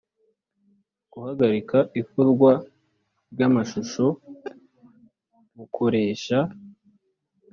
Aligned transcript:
Guhagarika 1.13 1.77
Ikorwa 2.01 2.51
Ry 3.33 3.41
Amashusho 3.49 4.05
Bukoresha 5.55 6.37